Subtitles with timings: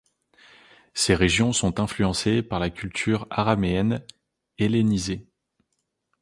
[0.95, 4.03] Ces régions sont influencées par la culture araméenne
[4.57, 5.27] hellénisée.